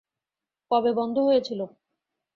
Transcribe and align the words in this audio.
কবে 0.71 0.91
বন্ধ 0.99 1.15
হয়েছিল? 1.27 1.59